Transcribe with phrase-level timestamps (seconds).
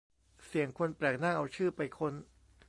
[0.45, 2.13] เสี่ยงคนแปลกหน้าเอาชื่อไปค้น